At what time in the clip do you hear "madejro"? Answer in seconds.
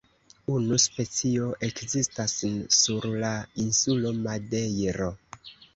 4.27-5.17